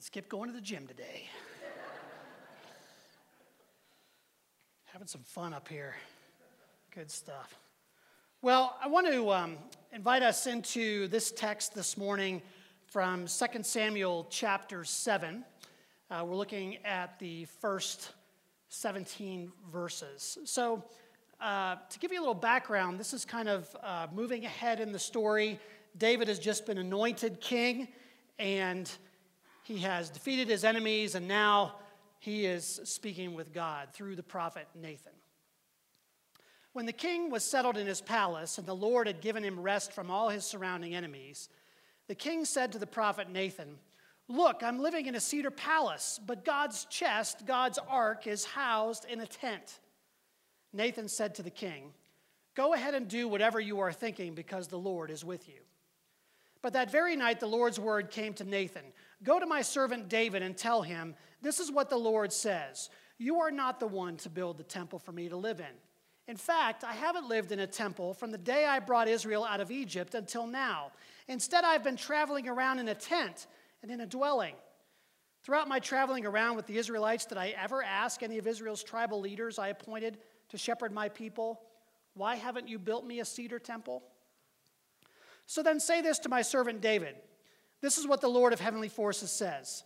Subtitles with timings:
[0.00, 1.28] Could skip going to the gym today.
[4.86, 5.94] Having some fun up here.
[6.94, 7.54] Good stuff.
[8.40, 9.58] Well, I want to um,
[9.92, 12.40] invite us into this text this morning
[12.86, 15.44] from 2 Samuel chapter 7.
[16.10, 18.12] Uh, we're looking at the first
[18.70, 20.38] 17 verses.
[20.46, 20.82] So,
[21.42, 24.92] uh, to give you a little background, this is kind of uh, moving ahead in
[24.92, 25.60] the story.
[25.98, 27.88] David has just been anointed king,
[28.38, 28.90] and
[29.70, 31.76] he has defeated his enemies, and now
[32.18, 35.12] he is speaking with God through the prophet Nathan.
[36.72, 39.92] When the king was settled in his palace and the Lord had given him rest
[39.92, 41.48] from all his surrounding enemies,
[42.08, 43.78] the king said to the prophet Nathan,
[44.26, 49.20] Look, I'm living in a cedar palace, but God's chest, God's ark, is housed in
[49.20, 49.78] a tent.
[50.72, 51.92] Nathan said to the king,
[52.56, 55.60] Go ahead and do whatever you are thinking because the Lord is with you.
[56.60, 58.82] But that very night, the Lord's word came to Nathan
[59.22, 63.40] Go to my servant David and tell him, This is what the Lord says You
[63.40, 65.74] are not the one to build the temple for me to live in.
[66.26, 69.60] In fact, I haven't lived in a temple from the day I brought Israel out
[69.60, 70.92] of Egypt until now.
[71.28, 73.46] Instead, I've been traveling around in a tent
[73.82, 74.54] and in a dwelling.
[75.42, 79.20] Throughout my traveling around with the Israelites, did I ever ask any of Israel's tribal
[79.20, 80.18] leaders I appointed
[80.50, 81.60] to shepherd my people,
[82.14, 84.02] Why haven't you built me a cedar temple?
[85.46, 87.16] So then say this to my servant David
[87.80, 89.84] This is what the Lord of heavenly forces says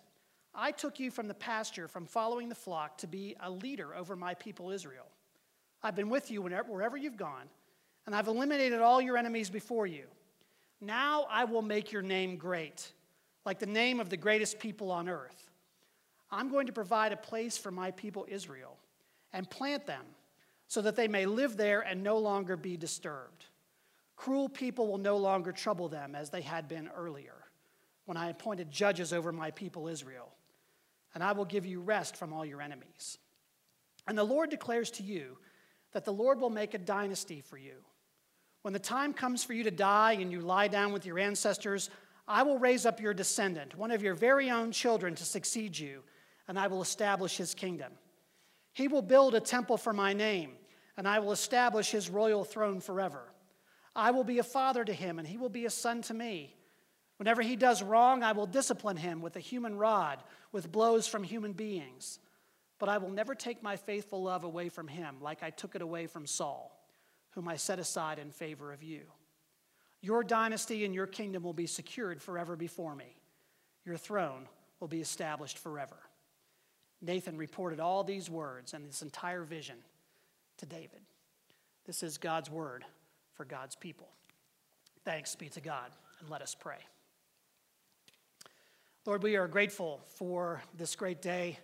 [0.54, 4.16] I took you from the pasture, from following the flock, to be a leader over
[4.16, 5.06] my people Israel.
[5.82, 7.48] I've been with you whenever, wherever you've gone,
[8.06, 10.04] and I've eliminated all your enemies before you.
[10.80, 12.92] Now I will make your name great,
[13.44, 15.50] like the name of the greatest people on earth.
[16.30, 18.76] I'm going to provide a place for my people Israel
[19.32, 20.04] and plant them
[20.68, 23.44] so that they may live there and no longer be disturbed.
[24.16, 27.43] Cruel people will no longer trouble them as they had been earlier,
[28.06, 30.32] when I appointed judges over my people Israel.
[31.14, 33.18] And I will give you rest from all your enemies.
[34.06, 35.38] And the Lord declares to you
[35.92, 37.76] that the Lord will make a dynasty for you.
[38.62, 41.90] When the time comes for you to die and you lie down with your ancestors,
[42.26, 46.02] I will raise up your descendant, one of your very own children, to succeed you,
[46.48, 47.92] and I will establish his kingdom.
[48.72, 50.52] He will build a temple for my name,
[50.96, 53.30] and I will establish his royal throne forever.
[53.94, 56.56] I will be a father to him, and he will be a son to me.
[57.16, 61.22] Whenever he does wrong, I will discipline him with a human rod, with blows from
[61.22, 62.18] human beings.
[62.78, 65.82] But I will never take my faithful love away from him, like I took it
[65.82, 66.76] away from Saul,
[67.30, 69.02] whom I set aside in favor of you.
[70.00, 73.16] Your dynasty and your kingdom will be secured forever before me.
[73.84, 74.48] Your throne
[74.80, 75.96] will be established forever.
[77.00, 79.76] Nathan reported all these words and this entire vision
[80.58, 81.00] to David.
[81.86, 82.84] This is God's word
[83.34, 84.08] for God's people.
[85.04, 86.78] Thanks be to God, and let us pray.
[89.06, 91.58] Lord, we are grateful for this great day.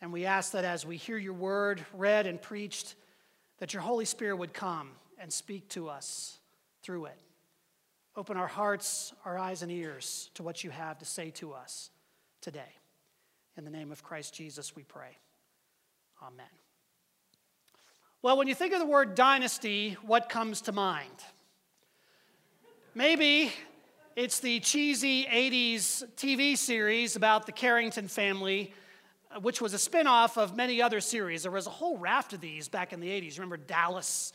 [0.00, 2.94] And we ask that as we hear your word read and preached,
[3.58, 6.38] that your Holy Spirit would come and speak to us
[6.82, 7.18] through it.
[8.16, 11.90] Open our hearts, our eyes, and ears to what you have to say to us
[12.40, 12.72] today.
[13.58, 15.18] In the name of Christ Jesus, we pray.
[16.22, 16.46] Amen.
[18.22, 21.10] Well, when you think of the word dynasty, what comes to mind?
[22.94, 23.52] Maybe
[24.16, 28.74] it's the cheesy 80s TV series about the Carrington family
[29.34, 31.42] uh, which was a spin-off of many other series.
[31.42, 33.38] There was a whole raft of these back in the 80s.
[33.38, 34.32] Remember Dallas,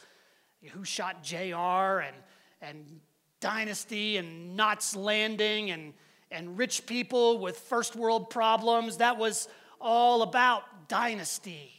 [0.72, 2.16] Who Shot JR, and,
[2.62, 3.02] and
[3.42, 5.94] Dynasty, and Knots Landing, and,
[6.32, 8.98] and rich people with first world problems.
[8.98, 9.50] That was
[9.82, 11.74] all about Dynasty.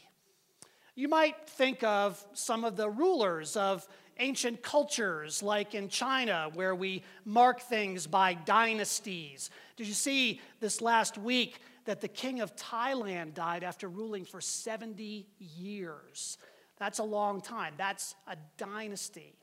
[0.94, 6.74] You might think of some of the rulers of ancient cultures, like in China, where
[6.74, 9.50] we mark things by dynasties.
[9.76, 11.60] Did you see this last week?
[11.86, 16.36] that the king of Thailand died after ruling for 70 years.
[16.78, 17.74] That's a long time.
[17.78, 19.34] That's a dynasty.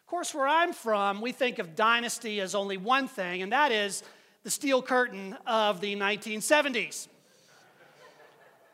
[0.00, 3.70] Of course, where I'm from, we think of dynasty as only one thing, and that
[3.70, 4.02] is
[4.42, 7.06] the Steel Curtain of the 1970s,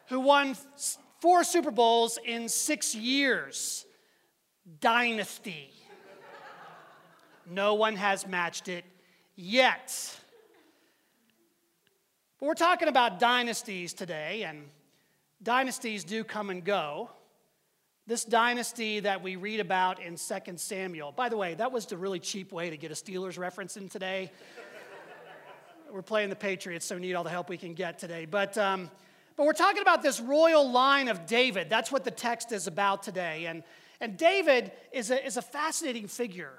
[0.06, 0.56] who won
[1.20, 3.85] four Super Bowls in six years.
[4.80, 5.70] Dynasty.
[7.48, 8.84] No one has matched it
[9.36, 10.18] yet.
[12.40, 14.68] But we're talking about dynasties today, and
[15.42, 17.10] dynasties do come and go.
[18.08, 21.96] This dynasty that we read about in 2 Samuel, by the way, that was the
[21.96, 24.30] really cheap way to get a Steelers reference in today.
[25.90, 28.26] we're playing the Patriots, so we need all the help we can get today.
[28.26, 28.90] But, um,
[29.36, 31.70] but we're talking about this royal line of David.
[31.70, 33.46] That's what the text is about today.
[33.46, 33.62] And,
[34.00, 36.52] and David is a, is a fascinating figure.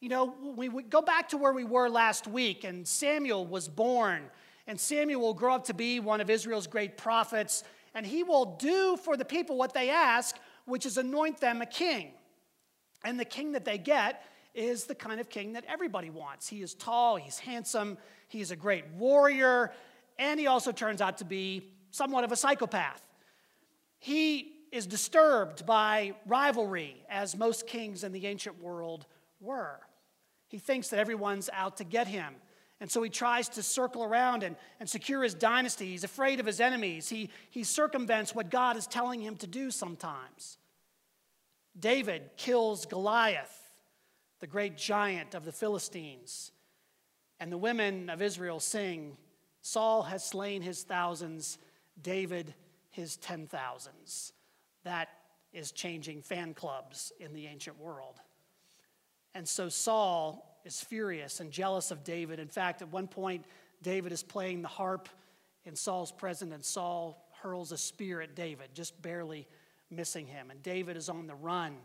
[0.00, 3.68] You know, we, we go back to where we were last week, and Samuel was
[3.68, 4.30] born
[4.70, 8.56] and Samuel will grow up to be one of Israel's great prophets, and he will
[8.56, 12.12] do for the people what they ask, which is anoint them a king.
[13.02, 14.22] And the king that they get
[14.54, 16.46] is the kind of king that everybody wants.
[16.46, 17.98] He is tall, he's handsome,
[18.28, 19.72] he's a great warrior,
[20.20, 23.02] and he also turns out to be somewhat of a psychopath.
[23.98, 29.06] He is disturbed by rivalry, as most kings in the ancient world
[29.40, 29.80] were.
[30.48, 32.34] He thinks that everyone's out to get him.
[32.80, 35.88] And so he tries to circle around and, and secure his dynasty.
[35.90, 37.08] He's afraid of his enemies.
[37.08, 40.56] He, he circumvents what God is telling him to do sometimes.
[41.78, 43.70] David kills Goliath,
[44.40, 46.52] the great giant of the Philistines.
[47.38, 49.16] And the women of Israel sing,
[49.60, 51.58] Saul has slain his thousands,
[52.00, 52.54] David
[52.90, 54.32] his ten thousands.
[54.84, 55.08] That
[55.52, 58.20] is changing fan clubs in the ancient world.
[59.34, 62.38] And so Saul is furious and jealous of David.
[62.38, 63.44] In fact, at one point,
[63.82, 65.08] David is playing the harp
[65.64, 69.46] in Saul's presence, and Saul hurls a spear at David, just barely
[69.90, 70.50] missing him.
[70.50, 71.76] And David is on the run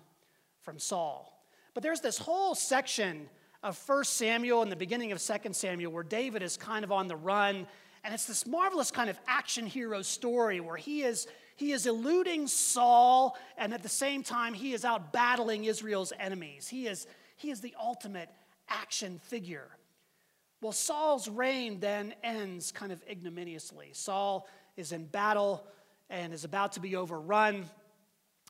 [0.62, 1.44] from Saul.
[1.74, 3.30] But there's this whole section
[3.64, 7.08] of 1 Samuel and the beginning of 2 Samuel where David is kind of on
[7.08, 7.68] the run.
[8.04, 12.48] And it's this marvelous kind of action hero story where he is, he is eluding
[12.48, 16.68] Saul, and at the same time, he is out battling Israel's enemies.
[16.68, 17.08] He is,
[17.38, 18.30] he is the ultimate
[18.68, 19.70] action figure.
[20.62, 23.90] Well, Saul's reign then ends kind of ignominiously.
[23.94, 25.66] Saul is in battle
[26.10, 27.66] and is about to be overrun,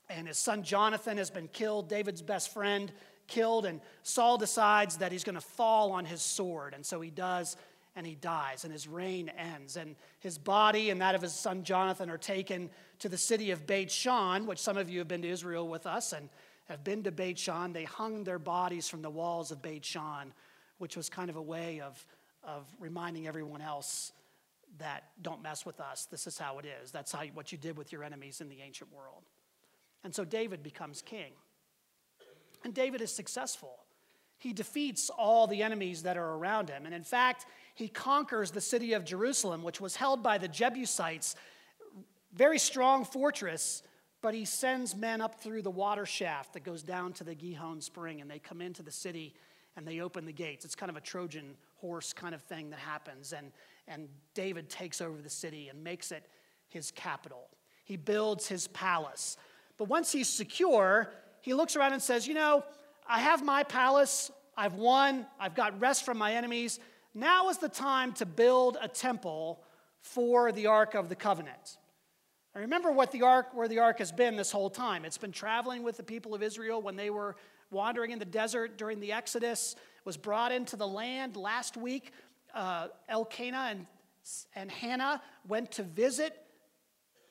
[0.09, 2.91] and his son Jonathan has been killed, David's best friend
[3.27, 7.09] killed, and Saul decides that he's going to fall on his sword, and so he
[7.09, 7.55] does.
[7.95, 9.77] And he dies, and his reign ends.
[9.77, 12.69] And his body and that of his son Jonathan are taken
[12.99, 15.85] to the city of Beit Shan, which some of you have been to Israel with
[15.85, 16.11] us.
[16.11, 16.29] And
[16.65, 17.73] have been to Beit Shan.
[17.73, 20.33] They hung their bodies from the walls of Beit Shan,
[20.77, 22.05] which was kind of a way of,
[22.43, 24.11] of reminding everyone else
[24.79, 26.05] that don't mess with us.
[26.05, 26.91] This is how it is.
[26.91, 29.23] That's how, what you did with your enemies in the ancient world.
[30.03, 31.31] And so David becomes king.
[32.63, 33.77] And David is successful.
[34.37, 36.85] He defeats all the enemies that are around him.
[36.85, 37.45] And in fact,
[37.75, 41.35] he conquers the city of Jerusalem, which was held by the Jebusites,
[42.33, 43.83] very strong fortress
[44.25, 47.79] but he sends men up through the water shaft that goes down to the Gihon
[47.79, 49.35] spring, and they come into the city
[49.75, 50.65] and they open the gates.
[50.65, 53.33] It's kind of a Trojan horse kind of thing that happens.
[53.33, 53.51] And,
[53.87, 56.25] and David takes over the city and makes it
[56.69, 57.49] his capital.
[57.83, 59.37] He builds his palace.
[59.77, 61.11] But once he's secure,
[61.41, 62.63] he looks around and says, You know,
[63.07, 66.79] I have my palace, I've won, I've got rest from my enemies.
[67.17, 69.63] Now is the time to build a temple
[70.01, 71.77] for the Ark of the Covenant.
[72.53, 75.05] I remember what the ark, where the ark has been this whole time.
[75.05, 77.37] It's been traveling with the people of Israel when they were
[77.71, 79.75] wandering in the desert during the Exodus.
[80.03, 82.11] Was brought into the land last week.
[82.53, 83.85] Uh, Elkanah and,
[84.53, 86.35] and Hannah went to visit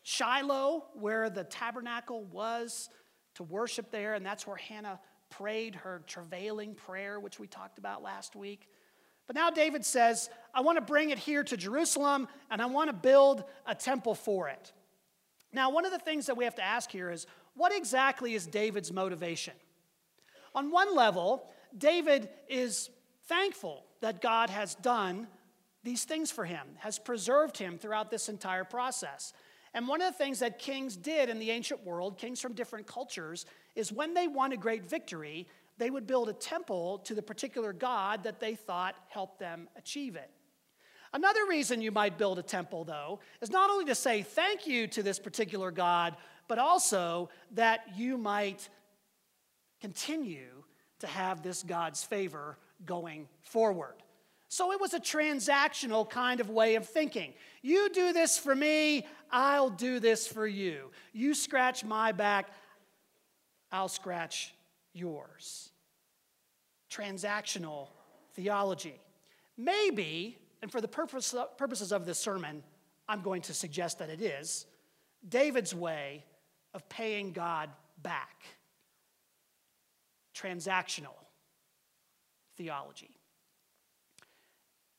[0.03, 2.89] Shiloh, where the tabernacle was,
[3.37, 4.99] to worship there, and that's where Hannah
[5.31, 8.69] prayed her travailing prayer, which we talked about last week.
[9.27, 12.89] But now David says, I want to bring it here to Jerusalem, and I want
[12.89, 14.73] to build a temple for it.
[15.53, 18.47] Now, one of the things that we have to ask here is what exactly is
[18.47, 19.55] David's motivation?
[20.55, 22.91] On one level, David is
[23.27, 25.27] thankful that God has done
[25.83, 29.33] these things for him, has preserved him throughout this entire process.
[29.75, 32.87] And one of the things that kings did in the ancient world, kings from different
[32.87, 37.23] cultures, is when they won a great victory, they would build a temple to the
[37.23, 40.31] particular God that they thought helped them achieve it.
[41.13, 44.87] Another reason you might build a temple, though, is not only to say thank you
[44.89, 46.17] to this particular God,
[46.49, 48.69] but also that you might
[49.81, 50.65] continue
[51.01, 53.95] to have this God's favor going forward.
[54.49, 57.35] So it was a transactional kind of way of thinking.
[57.61, 60.91] You do this for me, I'll do this for you.
[61.13, 62.51] You scratch my back,
[63.73, 64.54] I'll scratch
[64.95, 65.71] yours.
[66.91, 67.89] Transactional
[68.35, 68.99] theology.
[69.57, 72.63] Maybe and for the purpose, purposes of this sermon,
[73.07, 74.65] I'm going to suggest that it is
[75.29, 76.25] David's way
[76.73, 77.69] of paying God
[78.03, 78.45] back.
[80.35, 81.13] Transactional
[82.57, 83.11] theology.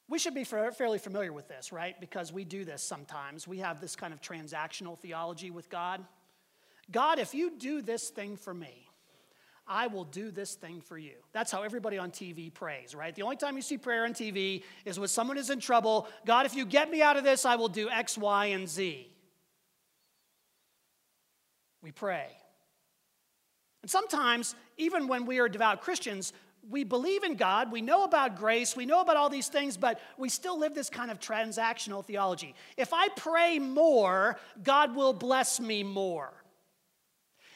[0.08, 2.00] We should be fairly familiar with this, right?
[2.00, 3.48] Because we do this sometimes.
[3.48, 6.06] We have this kind of transactional theology with God.
[6.92, 8.88] God, if you do this thing for me,
[9.68, 11.14] I will do this thing for you.
[11.34, 13.16] That's how everybody on TV prays, right?
[13.16, 16.08] The only time you see prayer on TV is when someone is in trouble.
[16.26, 19.10] God, if you get me out of this, I will do X, Y, and Z.
[21.82, 22.28] We pray.
[23.82, 26.34] And sometimes, even when we are devout Christians,
[26.70, 30.00] we believe in God, we know about grace, we know about all these things, but
[30.18, 32.56] we still live this kind of transactional theology.
[32.78, 36.34] If I pray more, God will bless me more.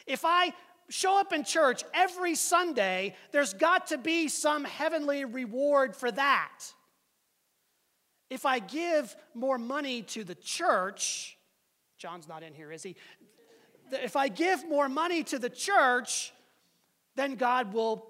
[0.05, 0.53] If I
[0.89, 6.59] show up in church every Sunday, there's got to be some heavenly reward for that.
[8.29, 11.37] If I give more money to the church,
[11.97, 12.95] John's not in here, is he?
[13.91, 16.31] If I give more money to the church,
[17.15, 18.05] then God will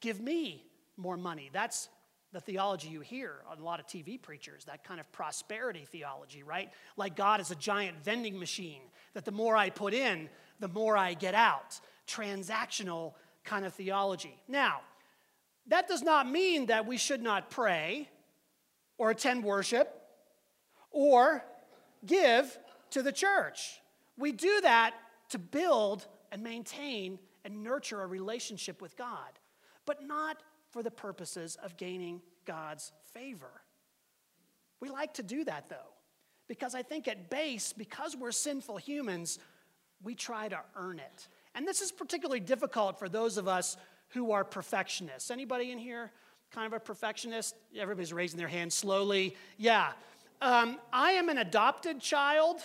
[0.00, 0.64] give me
[0.96, 1.50] more money.
[1.52, 1.88] That's
[2.32, 6.42] the theology you hear on a lot of TV preachers, that kind of prosperity theology,
[6.42, 6.70] right?
[6.96, 8.82] Like God is a giant vending machine,
[9.14, 10.28] that the more I put in,
[10.60, 11.80] the more I get out.
[12.08, 13.12] Transactional
[13.44, 14.36] kind of theology.
[14.48, 14.80] Now,
[15.66, 18.08] that does not mean that we should not pray
[18.96, 20.02] or attend worship
[20.90, 21.44] or
[22.04, 22.58] give
[22.90, 23.80] to the church.
[24.16, 24.94] We do that
[25.30, 29.38] to build and maintain and nurture a relationship with God
[29.88, 33.62] but not for the purposes of gaining God's favor.
[34.80, 35.94] We like to do that though,
[36.46, 39.38] because I think at base, because we're sinful humans,
[40.02, 41.28] we try to earn it.
[41.58, 43.76] And this is particularly difficult for those of us
[44.10, 45.28] who are perfectionists.
[45.28, 46.12] Anybody in here
[46.52, 47.56] kind of a perfectionist?
[47.76, 49.34] Everybody's raising their hand slowly.
[49.56, 49.90] Yeah.
[50.40, 52.60] Um, I am an adopted child,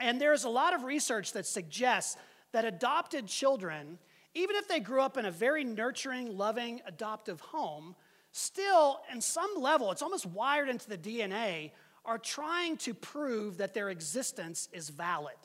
[0.00, 2.18] and there's a lot of research that suggests
[2.52, 3.98] that adopted children
[4.34, 7.94] even if they grew up in a very nurturing, loving, adoptive home,
[8.32, 11.70] still, in some level, it's almost wired into the DNA,
[12.04, 15.36] are trying to prove that their existence is valid.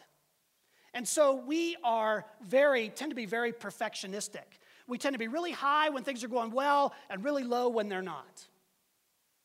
[0.93, 4.59] And so we are very, tend to be very perfectionistic.
[4.87, 7.89] We tend to be really high when things are going well and really low when
[7.89, 8.47] they're not.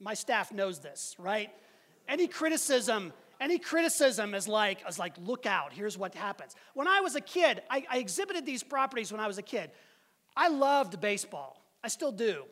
[0.00, 1.50] My staff knows this, right?
[2.08, 6.54] Any criticism any criticism is like, is like, look out, here's what happens.
[6.74, 9.70] When I was a kid, I, I exhibited these properties when I was a kid.
[10.36, 11.62] I loved baseball.
[11.82, 12.44] I still do.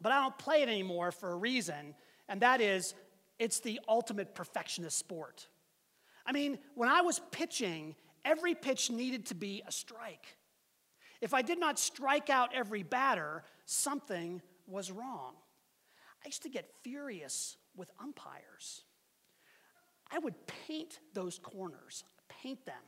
[0.00, 1.94] But I don't play it anymore for a reason,
[2.28, 2.94] and that is
[3.38, 5.48] it's the ultimate perfectionist sport.
[6.24, 7.94] I mean, when I was pitching,
[8.26, 10.36] every pitch needed to be a strike.
[11.22, 15.32] If I did not strike out every batter, something was wrong.
[16.22, 18.82] I used to get furious with umpires.
[20.10, 20.34] I would
[20.66, 22.82] paint those corners, paint them,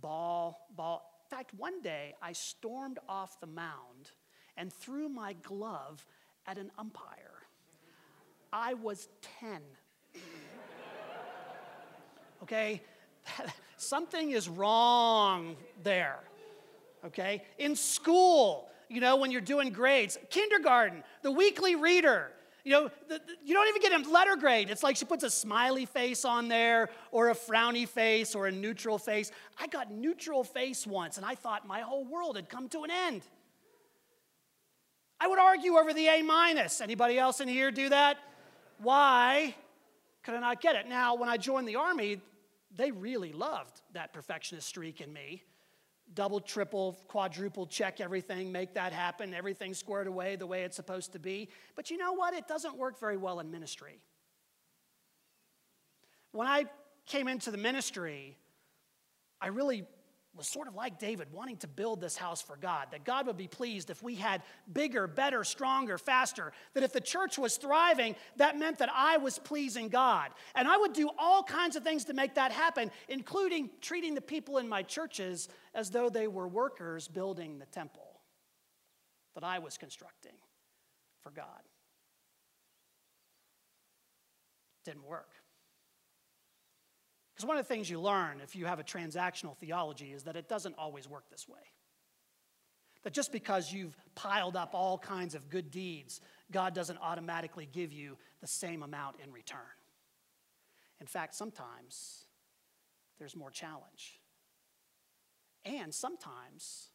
[0.00, 1.22] ball, ball.
[1.24, 4.10] In fact, one day I stormed off the mound
[4.56, 6.04] and threw my glove
[6.46, 7.46] at an umpire.
[8.52, 9.08] I was
[9.40, 9.60] 10.
[12.42, 12.82] okay?
[13.76, 16.20] Something is wrong there.
[17.04, 17.42] Okay?
[17.58, 22.30] In school, you know, when you're doing grades, kindergarten, the weekly reader,
[22.64, 24.70] you know, the, the, you don't even get a letter grade.
[24.70, 28.52] It's like she puts a smiley face on there, or a frowny face, or a
[28.52, 29.30] neutral face.
[29.60, 32.90] I got neutral face once, and I thought my whole world had come to an
[32.90, 33.22] end.
[35.20, 36.80] I would argue over the A minus.
[36.80, 38.18] Anybody else in here do that?
[38.78, 39.54] Why
[40.24, 40.88] could I not get it?
[40.88, 42.20] Now, when I joined the army,
[42.76, 45.42] they really loved that perfectionist streak in me
[46.14, 51.12] double, triple, quadruple check everything, make that happen, everything squared away the way it's supposed
[51.12, 51.48] to be.
[51.74, 52.34] But you know what?
[52.34, 54.00] It doesn't work very well in ministry.
[56.32, 56.66] When I
[57.06, 58.36] came into the ministry,
[59.40, 59.84] I really
[60.36, 63.36] was sort of like David, wanting to build this house for God, that God would
[63.36, 68.14] be pleased if we had bigger, better, stronger, faster, that if the church was thriving,
[68.36, 70.30] that meant that I was pleasing God.
[70.54, 74.20] And I would do all kinds of things to make that happen, including treating the
[74.20, 78.20] people in my churches as though they were workers building the temple
[79.34, 80.32] that I was constructing
[81.22, 81.46] for God.
[84.84, 85.28] Didn't work.
[87.36, 90.36] Because one of the things you learn if you have a transactional theology is that
[90.36, 91.60] it doesn't always work this way.
[93.02, 97.92] That just because you've piled up all kinds of good deeds, God doesn't automatically give
[97.92, 99.58] you the same amount in return.
[100.98, 102.24] In fact, sometimes
[103.18, 104.18] there's more challenge.
[105.66, 106.88] And sometimes,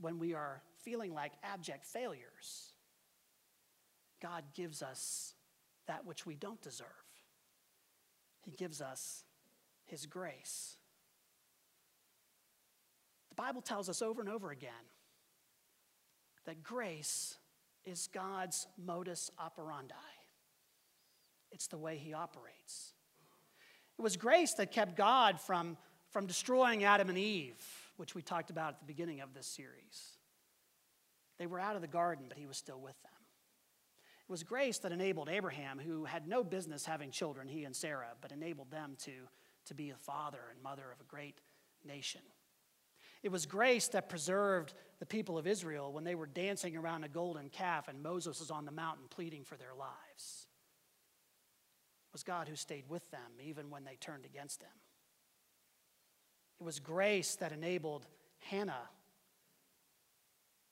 [0.00, 2.72] when we are feeling like abject failures,
[4.20, 5.34] God gives us
[5.86, 6.88] that which we don't deserve.
[8.42, 9.22] He gives us
[9.92, 10.78] his grace.
[13.28, 14.72] The Bible tells us over and over again
[16.46, 17.36] that grace
[17.84, 19.94] is God's modus operandi.
[21.50, 22.94] It's the way he operates.
[23.98, 25.76] It was grace that kept God from,
[26.10, 27.62] from destroying Adam and Eve,
[27.98, 30.16] which we talked about at the beginning of this series.
[31.38, 33.12] They were out of the garden, but he was still with them.
[34.26, 38.12] It was grace that enabled Abraham, who had no business having children, he and Sarah,
[38.22, 39.12] but enabled them to
[39.66, 41.40] to be a father and mother of a great
[41.84, 42.20] nation.
[43.22, 47.08] It was grace that preserved the people of Israel when they were dancing around a
[47.08, 50.46] golden calf and Moses was on the mountain pleading for their lives.
[52.08, 54.70] It was God who stayed with them even when they turned against him.
[56.60, 58.06] It was grace that enabled
[58.38, 58.88] Hannah,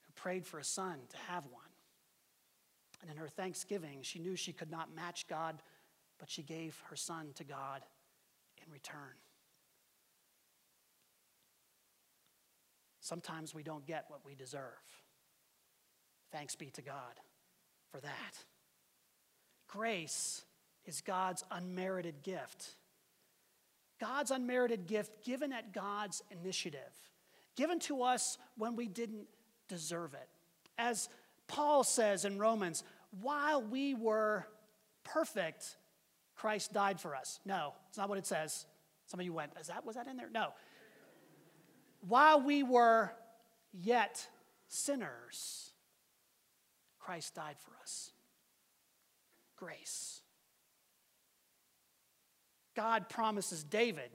[0.02, 1.62] who prayed for a son, to have one.
[3.00, 5.62] And in her thanksgiving, she knew she could not match God,
[6.18, 7.82] but she gave her son to God
[8.70, 9.16] return.
[13.00, 14.62] Sometimes we don't get what we deserve.
[16.30, 17.20] Thanks be to God
[17.90, 18.44] for that.
[19.68, 20.44] Grace
[20.86, 22.76] is God's unmerited gift.
[24.00, 26.80] God's unmerited gift given at God's initiative,
[27.56, 29.26] given to us when we didn't
[29.68, 30.28] deserve it.
[30.78, 31.08] As
[31.48, 32.84] Paul says in Romans,
[33.20, 34.46] while we were
[35.04, 35.76] perfect,
[36.40, 37.38] Christ died for us.
[37.44, 38.64] No, it's not what it says.
[39.04, 40.30] Some of you went, is that was that in there?
[40.32, 40.54] No.
[42.00, 43.12] While we were
[43.74, 44.26] yet
[44.66, 45.72] sinners,
[46.98, 48.12] Christ died for us.
[49.56, 50.22] Grace.
[52.74, 54.10] God promises David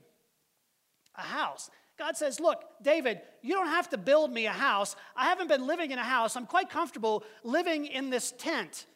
[1.14, 1.70] a house.
[1.96, 4.96] God says, Look, David, you don't have to build me a house.
[5.14, 6.34] I haven't been living in a house.
[6.34, 8.86] I'm quite comfortable living in this tent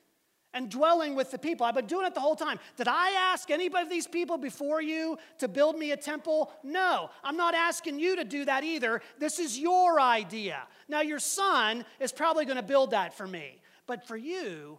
[0.53, 1.65] and dwelling with the people.
[1.65, 2.59] I've been doing it the whole time.
[2.77, 6.53] Did I ask any of these people before you to build me a temple?
[6.65, 9.01] No, I'm not asking you to do that either.
[9.19, 10.63] This is your idea.
[10.89, 13.61] Now, your son is probably going to build that for me.
[13.87, 14.79] But for you,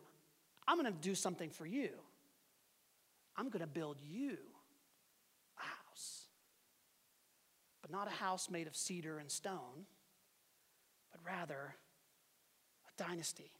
[0.67, 1.89] I'm going to do something for you.
[3.37, 4.37] I'm going to build you
[5.57, 6.25] a house.
[7.81, 9.85] But not a house made of cedar and stone,
[11.11, 11.75] but rather
[12.87, 13.51] a dynasty.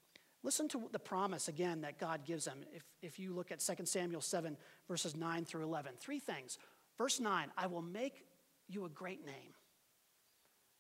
[0.44, 2.60] Listen to the promise again that God gives them.
[2.74, 4.58] If, if you look at 2 Samuel 7,
[4.88, 6.58] verses 9 through 11, three things.
[6.98, 8.26] Verse 9, I will make
[8.68, 9.54] you a great name.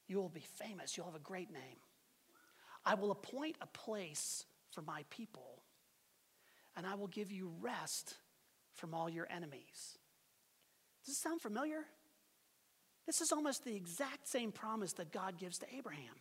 [0.08, 0.98] You will be famous.
[0.98, 1.78] You'll have a great name.
[2.86, 5.62] I will appoint a place for my people,
[6.76, 8.16] and I will give you rest
[8.74, 9.98] from all your enemies.
[11.06, 11.86] Does this sound familiar?
[13.06, 16.16] This is almost the exact same promise that God gives to Abraham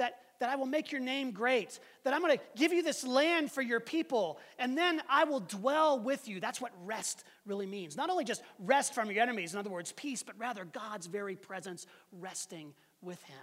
[0.00, 3.06] that, that I will make your name great, that I'm going to give you this
[3.06, 6.40] land for your people, and then I will dwell with you.
[6.40, 7.96] That's what rest really means.
[7.96, 11.36] Not only just rest from your enemies, in other words, peace, but rather God's very
[11.36, 11.86] presence
[12.18, 13.36] resting with him.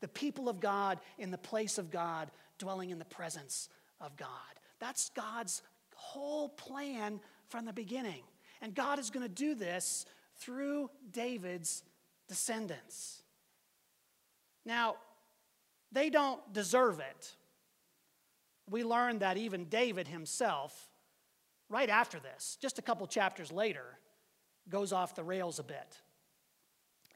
[0.00, 3.68] The people of God in the place of God, dwelling in the presence
[4.00, 4.28] of God.
[4.78, 5.62] That's God's
[5.94, 8.22] whole plan from the beginning.
[8.60, 11.82] And God is going to do this through David's
[12.28, 13.22] descendants.
[14.64, 14.96] Now,
[15.92, 17.36] they don't deserve it.
[18.70, 20.90] We learn that even David himself,
[21.68, 23.84] right after this, just a couple chapters later,
[24.68, 26.00] goes off the rails a bit.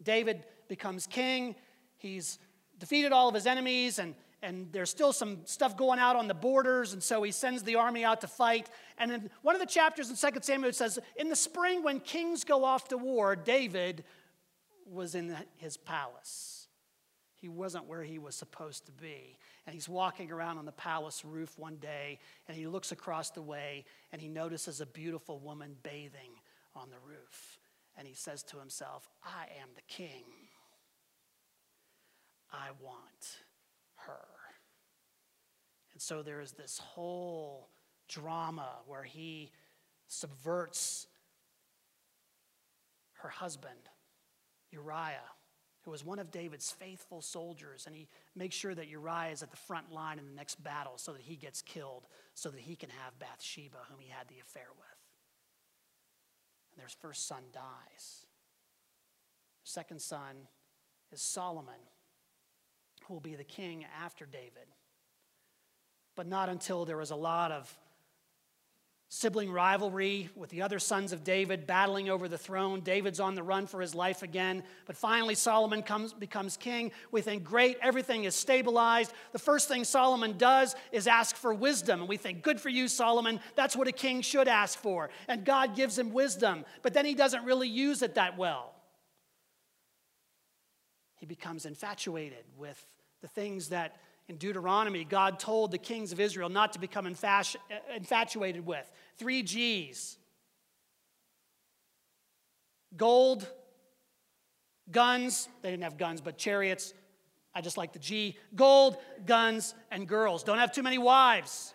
[0.02, 1.54] David becomes king.
[1.96, 2.38] He's
[2.78, 6.34] defeated all of his enemies, and, and there's still some stuff going out on the
[6.34, 8.68] borders, and so he sends the army out to fight.
[8.98, 12.44] And in one of the chapters in 2 Samuel, says, In the spring, when kings
[12.44, 14.04] go off to war, David
[14.84, 16.55] was in his palace
[17.40, 19.38] he wasn't where he was supposed to be.
[19.66, 22.18] And he's walking around on the palace roof one day,
[22.48, 26.32] and he looks across the way, and he notices a beautiful woman bathing
[26.74, 27.58] on the roof.
[27.98, 30.24] And he says to himself, I am the king.
[32.52, 33.38] I want
[34.06, 34.26] her.
[35.92, 37.68] And so there is this whole
[38.08, 39.50] drama where he
[40.08, 41.06] subverts
[43.14, 43.90] her husband,
[44.70, 45.35] Uriah
[45.86, 49.52] who was one of David's faithful soldiers, and he makes sure that Uriah is at
[49.52, 52.74] the front line in the next battle so that he gets killed, so that he
[52.74, 54.98] can have Bathsheba, whom he had the affair with.
[56.72, 58.26] And their first son dies.
[59.62, 60.48] second son
[61.12, 61.74] is Solomon,
[63.06, 64.66] who will be the king after David.
[66.16, 67.72] But not until there was a lot of
[69.08, 72.80] sibling rivalry with the other sons of David battling over the throne.
[72.80, 74.64] David's on the run for his life again.
[74.84, 76.90] But finally, Solomon comes, becomes king.
[77.12, 79.12] We think, great, everything is stabilized.
[79.32, 82.00] The first thing Solomon does is ask for wisdom.
[82.00, 83.38] And we think, good for you, Solomon.
[83.54, 85.10] That's what a king should ask for.
[85.28, 86.64] And God gives him wisdom.
[86.82, 88.74] But then he doesn't really use it that well.
[91.14, 92.84] He becomes infatuated with
[93.22, 93.96] the things that
[94.28, 98.90] in Deuteronomy, God told the kings of Israel not to become infatuated with.
[99.18, 100.18] Three G's
[102.96, 103.46] gold,
[104.90, 106.94] guns, they didn't have guns, but chariots.
[107.54, 108.36] I just like the G.
[108.54, 110.42] Gold, guns, and girls.
[110.42, 111.72] Don't have too many wives.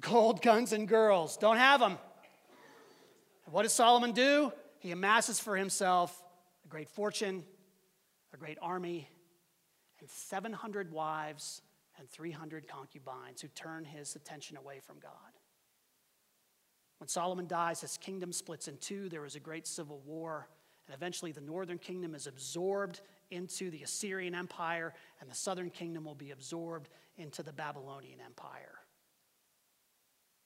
[0.00, 1.36] Gold, guns, and girls.
[1.36, 1.98] Don't have them.
[3.50, 4.52] what does Solomon do?
[4.78, 6.22] He amasses for himself
[6.64, 7.44] a great fortune,
[8.32, 9.08] a great army,
[10.10, 11.62] and 700 wives
[11.98, 15.12] and 300 concubines who turn his attention away from God.
[16.98, 19.08] When Solomon dies, his kingdom splits in two.
[19.08, 20.48] There is a great civil war,
[20.86, 26.04] and eventually the northern kingdom is absorbed into the Assyrian Empire, and the southern kingdom
[26.04, 28.80] will be absorbed into the Babylonian Empire.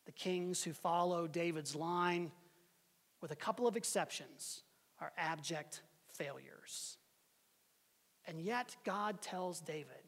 [0.07, 2.31] The kings who follow David's line,
[3.21, 4.63] with a couple of exceptions,
[5.01, 6.99] are abject failures.
[8.27, 10.03] And yet, God tells David,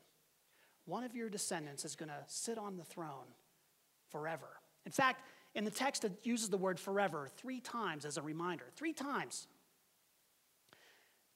[0.86, 3.26] one of your descendants is going to sit on the throne
[4.10, 4.48] forever.
[4.84, 5.22] In fact,
[5.54, 8.64] in the text, it uses the word forever three times as a reminder.
[8.76, 9.48] Three times.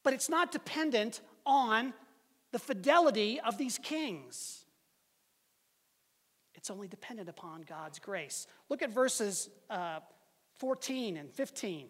[0.03, 1.93] But it's not dependent on
[2.53, 4.65] the fidelity of these kings.
[6.55, 8.47] It's only dependent upon God's grace.
[8.69, 10.01] Look at verses uh,
[10.59, 11.87] 14 and 15.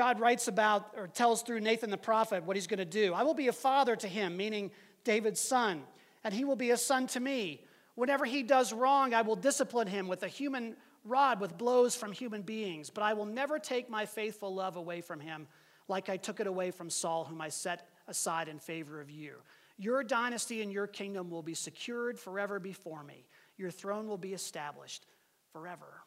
[0.00, 3.12] God writes about or tells through Nathan the prophet what he's going to do.
[3.12, 4.70] I will be a father to him, meaning
[5.04, 5.82] David's son,
[6.24, 7.66] and he will be a son to me.
[7.96, 12.12] Whenever he does wrong, I will discipline him with a human rod, with blows from
[12.12, 12.88] human beings.
[12.88, 15.46] But I will never take my faithful love away from him,
[15.86, 19.34] like I took it away from Saul, whom I set aside in favor of you.
[19.76, 23.26] Your dynasty and your kingdom will be secured forever before me.
[23.58, 25.04] Your throne will be established
[25.52, 25.99] forever.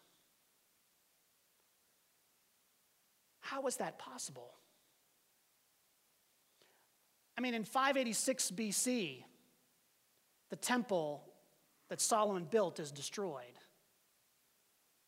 [3.53, 4.55] How was that possible?
[7.37, 9.23] I mean, in 586 BC,
[10.49, 11.23] the temple
[11.89, 13.59] that Solomon built is destroyed.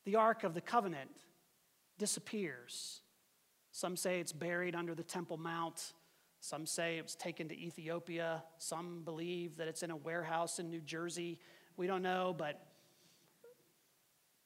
[0.05, 1.09] The Ark of the Covenant
[1.97, 3.01] disappears.
[3.71, 5.93] Some say it's buried under the Temple Mount.
[6.39, 8.43] Some say it was taken to Ethiopia.
[8.59, 11.39] Some believe that it's in a warehouse in New Jersey.
[11.77, 12.63] We don't know, but,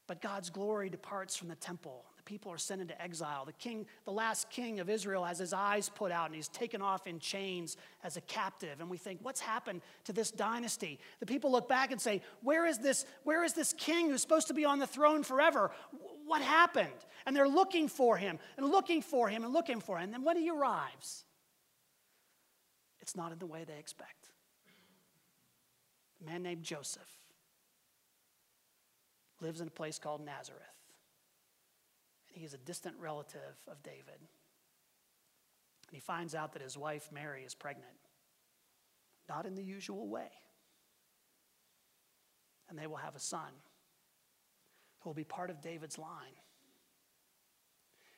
[0.08, 3.44] but God's glory departs from the temple people are sent into exile.
[3.44, 6.80] The king, the last king of Israel, has his eyes put out and he's taken
[6.80, 8.82] off in chains as a captive.
[8.82, 11.00] And we think, what's happened to this dynasty?
[11.20, 14.48] The people look back and say, where is this, where is this king who's supposed
[14.50, 15.72] to be on the throne forever?
[16.28, 16.94] What happened?
[17.26, 20.04] And they're looking for him and looking for him and looking for him.
[20.04, 21.26] And then when he arrives,
[23.02, 24.30] it's not in the way they expect.
[26.22, 27.10] A man named Joseph
[29.42, 30.79] lives in a place called Nazareth
[32.40, 34.16] he is a distant relative of David.
[34.18, 37.92] And he finds out that his wife, Mary, is pregnant,
[39.28, 40.30] not in the usual way.
[42.70, 43.52] And they will have a son
[45.00, 46.38] who will be part of David's line.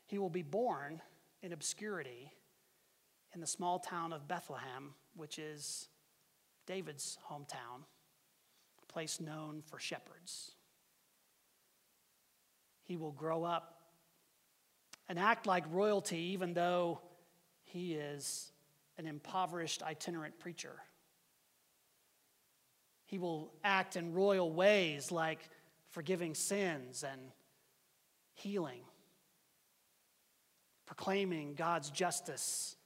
[0.05, 1.01] He will be born
[1.41, 2.31] in obscurity
[3.33, 5.87] in the small town of Bethlehem, which is
[6.67, 7.85] David's hometown,
[8.83, 10.51] a place known for shepherds.
[12.83, 13.80] He will grow up
[15.11, 17.01] and act like royalty, even though
[17.65, 18.49] he is
[18.97, 20.71] an impoverished itinerant preacher.
[23.07, 25.39] He will act in royal ways like
[25.89, 27.19] forgiving sins and
[28.35, 28.79] healing,
[30.85, 32.77] proclaiming God's justice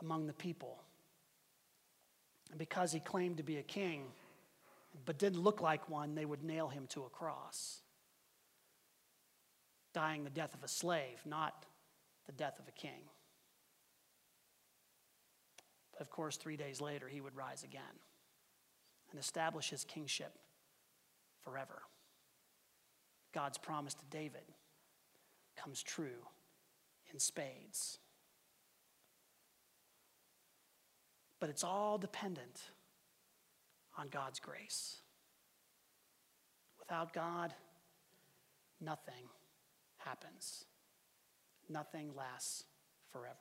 [0.00, 0.82] among the people.
[2.48, 4.04] And because he claimed to be a king,
[5.04, 7.82] but didn't look like one, they would nail him to a cross
[9.94, 11.64] dying the death of a slave, not
[12.26, 13.08] the death of a king.
[15.92, 17.82] But of course, three days later, he would rise again
[19.10, 20.36] and establish his kingship
[21.42, 21.82] forever.
[23.32, 24.42] God's promise to David
[25.56, 26.26] comes true
[27.12, 27.98] in spades.
[31.38, 32.62] But it's all dependent
[33.96, 34.96] on God's grace.
[36.78, 37.54] Without God,
[38.80, 39.28] nothing
[40.04, 40.64] happens.
[41.68, 42.64] Nothing lasts
[43.10, 43.34] forever.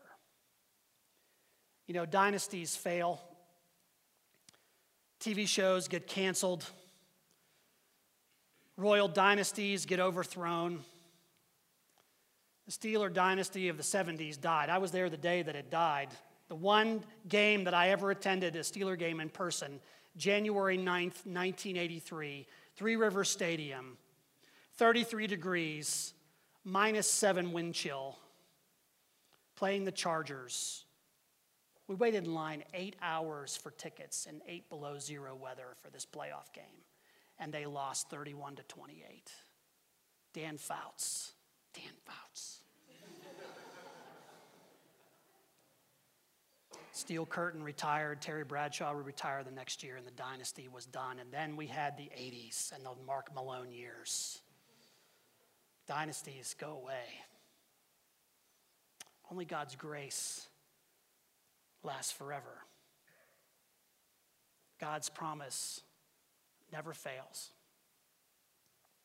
[1.87, 3.21] You know, dynasties fail,
[5.19, 6.65] TV shows get canceled,
[8.77, 10.79] royal dynasties get overthrown.
[12.65, 14.69] The Steeler dynasty of the 70s died.
[14.69, 16.09] I was there the day that it died.
[16.47, 19.81] The one game that I ever attended, a Steeler game in person,
[20.15, 23.97] January 9th, 1983, Three River Stadium,
[24.75, 26.13] 33 degrees,
[26.63, 28.17] minus seven wind chill,
[29.55, 30.85] playing the Chargers.
[31.87, 36.05] We waited in line eight hours for tickets in eight below zero weather for this
[36.05, 36.85] playoff game,
[37.39, 39.31] and they lost 31 to 28.
[40.33, 41.33] Dan Fouts.
[41.73, 42.59] Dan Fouts.
[46.93, 48.21] Steel Curtain retired.
[48.21, 51.19] Terry Bradshaw would retire the next year, and the dynasty was done.
[51.19, 54.42] And then we had the 80s and the Mark Malone years
[55.93, 57.05] dynasties go away.
[59.29, 60.47] Only God's grace
[61.83, 62.63] lasts forever.
[64.81, 65.81] God's promise
[66.71, 67.51] never fails.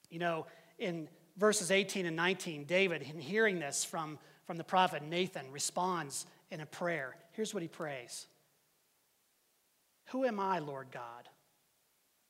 [0.09, 0.47] You know,
[0.79, 6.25] in verses 18 and 19, David, in hearing this from, from the prophet Nathan, responds
[6.51, 7.17] in a prayer.
[7.33, 8.27] Here's what he prays
[10.07, 11.29] Who am I, Lord God?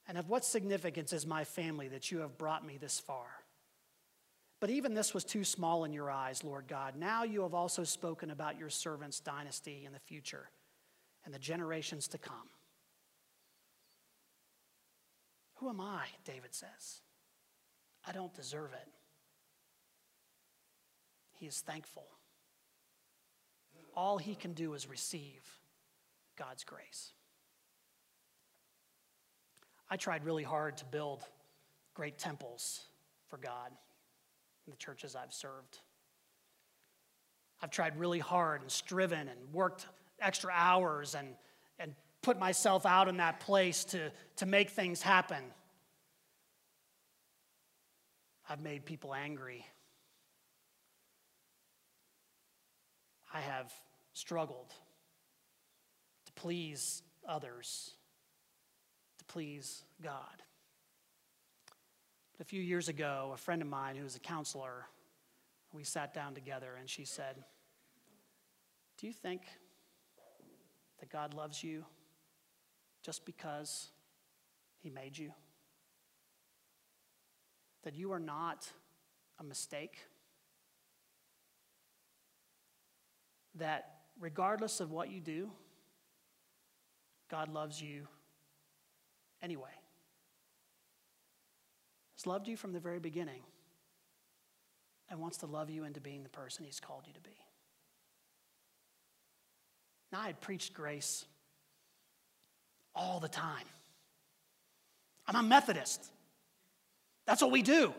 [0.08, 3.37] And of what significance is my family that you have brought me this far?
[4.60, 6.96] But even this was too small in your eyes, Lord God.
[6.96, 10.50] Now you have also spoken about your servant's dynasty in the future
[11.24, 12.48] and the generations to come.
[15.56, 16.06] Who am I?
[16.24, 17.02] David says.
[18.06, 18.88] I don't deserve it.
[21.34, 22.06] He is thankful.
[23.94, 25.42] All he can do is receive
[26.36, 27.12] God's grace.
[29.90, 31.24] I tried really hard to build
[31.94, 32.82] great temples
[33.28, 33.72] for God
[34.68, 35.78] in the churches I've served.
[37.62, 39.86] I've tried really hard and striven and worked
[40.20, 41.28] extra hours and,
[41.78, 45.42] and put myself out in that place to, to make things happen.
[48.46, 49.64] I've made people angry.
[53.32, 53.72] I have
[54.12, 54.74] struggled
[56.26, 57.92] to please others,
[59.18, 60.42] to please God.
[62.38, 64.86] But a few years ago, a friend of mine who was a counselor,
[65.72, 67.34] we sat down together and she said,
[68.96, 69.42] Do you think
[71.00, 71.84] that God loves you
[73.02, 73.88] just because
[74.78, 75.32] He made you?
[77.82, 78.70] That you are not
[79.40, 79.98] a mistake?
[83.56, 85.50] That regardless of what you do,
[87.28, 88.06] God loves you
[89.42, 89.70] anyway
[92.18, 93.42] has loved you from the very beginning
[95.08, 97.36] and wants to love you into being the person he's called you to be.
[100.10, 101.24] Now, I had preached grace
[102.94, 103.64] all the time.
[105.28, 106.04] I'm a Methodist.
[107.26, 107.94] That's what we do.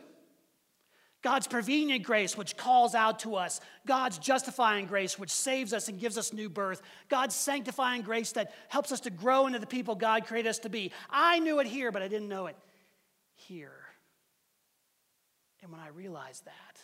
[1.22, 6.00] God's prevenient grace, which calls out to us, God's justifying grace, which saves us and
[6.00, 9.96] gives us new birth, God's sanctifying grace that helps us to grow into the people
[9.96, 10.92] God created us to be.
[11.10, 12.56] I knew it here, but I didn't know it
[13.36, 13.89] here.
[15.62, 16.80] And when I realized that,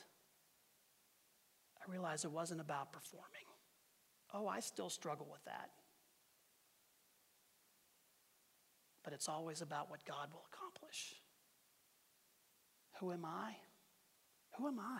[1.85, 3.45] I realized it wasn't about performing.
[4.33, 5.69] Oh, I still struggle with that.
[9.03, 11.15] But it's always about what God will accomplish.
[12.99, 13.55] Who am I?
[14.57, 14.99] Who am I?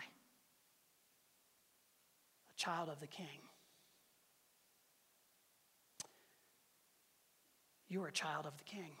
[2.52, 3.42] A child of the King.
[7.88, 8.92] You are a child of the King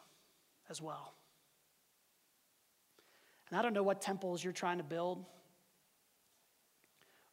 [0.68, 1.14] as well.
[3.50, 5.24] And I don't know what temples you're trying to build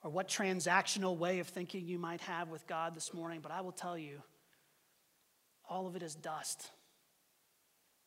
[0.03, 3.61] or what transactional way of thinking you might have with God this morning, but I
[3.61, 4.21] will tell you,
[5.67, 6.69] all of it is dust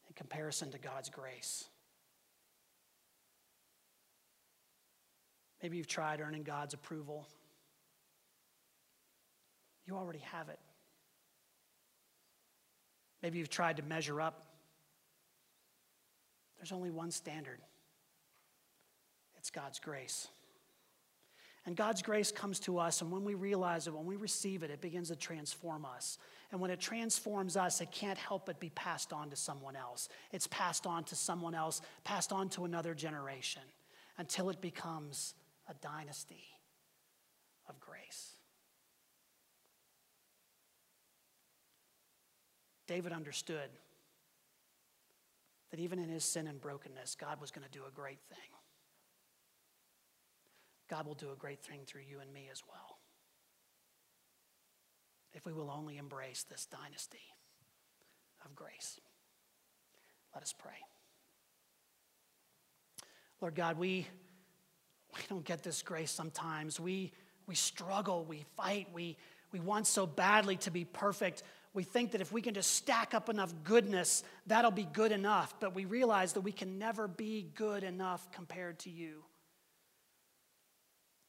[0.07, 1.65] in comparison to God's grace.
[5.63, 7.27] Maybe you've tried earning God's approval.
[9.87, 10.59] You already have it.
[13.23, 14.45] Maybe you've tried to measure up.
[16.59, 17.61] There's only one standard
[19.47, 20.27] it's God's grace.
[21.67, 24.73] And God's grace comes to us, and when we realize it, when we receive it,
[24.73, 26.19] it begins to transform us.
[26.51, 30.09] And when it transforms us, it can't help but be passed on to someone else.
[30.33, 33.63] It's passed on to someone else, passed on to another generation,
[34.19, 35.35] until it becomes
[35.69, 36.47] a dynasty
[37.69, 38.33] of grace.
[42.89, 43.71] David understood
[45.71, 48.39] that even in his sin and brokenness, God was going to do a great thing.
[50.89, 52.99] God will do a great thing through you and me as well.
[55.35, 57.19] If we will only embrace this dynasty
[58.45, 59.01] of grace.
[60.35, 60.73] Let us pray.
[63.41, 64.07] Lord God, we,
[65.15, 66.81] we don't get this grace sometimes.
[66.81, 67.13] We,
[67.47, 69.17] we struggle, we fight, we,
[69.53, 71.43] we want so badly to be perfect.
[71.75, 75.55] We think that if we can just stack up enough goodness, that'll be good enough.
[75.61, 79.23] But we realize that we can never be good enough compared to you.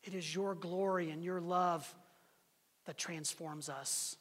[0.08, 1.94] It is your glory and your love
[2.86, 4.16] that transforms us.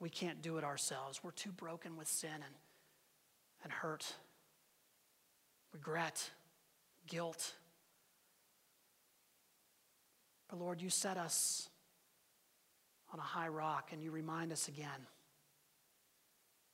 [0.00, 1.20] We can't do it ourselves.
[1.22, 2.54] We're too broken with sin and,
[3.62, 4.14] and hurt,
[5.74, 6.30] regret,
[7.06, 7.52] guilt.
[10.48, 11.68] But Lord, you set us
[13.12, 15.06] on a high rock and you remind us again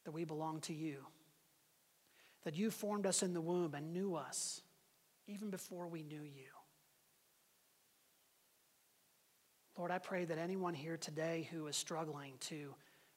[0.04, 0.98] that we belong to you,
[2.44, 4.62] that you formed us in the womb and knew us
[5.26, 6.61] even before we knew you.
[9.82, 12.72] Lord, I pray that anyone here today who is struggling to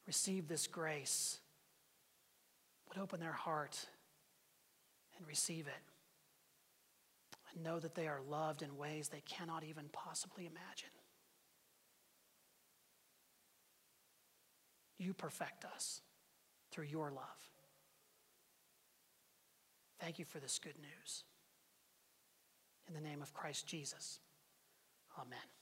[0.08, 1.38] receive this grace
[2.90, 3.86] would open their heart
[5.16, 5.84] and receive it
[7.54, 10.90] and know that they are loved in ways they cannot even possibly imagine.
[14.98, 16.02] You perfect us
[16.72, 17.52] through your love.
[20.00, 21.26] Thank you for this good news.
[22.88, 24.18] In the name of Christ Jesus,
[25.16, 25.55] amen.